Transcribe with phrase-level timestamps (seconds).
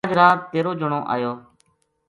[0.07, 1.33] اج رات تیر و جنو ایو